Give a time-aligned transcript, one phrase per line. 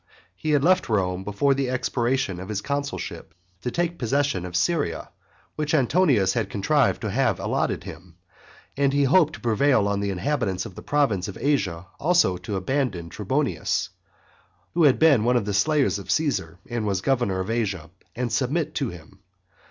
[0.35, 5.09] He had left Rome before the expiration of his consulship to take possession of Syria,
[5.57, 8.15] which Antonius had contrived to have allotted him,
[8.75, 12.55] and he hoped to prevail on the inhabitants of the province of Asia also to
[12.55, 13.89] abandon Trebonius,
[14.73, 18.31] (who had been one of the slayers of Caesar, and was governor of Asia) and
[18.33, 19.19] submit to him.